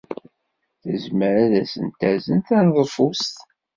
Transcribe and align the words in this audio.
Tezmer 0.83 1.35
ad 1.43 1.53
asent-tazen 1.61 2.39
taneḍfust? 2.47 3.35